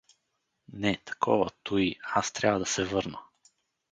—Не, 0.81 1.01
такова, 1.05 1.49
туй… 1.63 1.95
аз 2.03 2.31
трябва 2.31 2.59
да 2.59 2.65
се 2.65 2.85
върна! 2.85 3.19